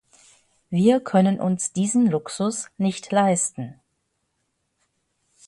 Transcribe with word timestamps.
Wir 0.71 0.99
können 0.99 1.39
uns 1.39 1.73
diesen 1.73 2.07
Luxus 2.09 2.71
nicht 2.79 3.11
leisten. 3.11 3.79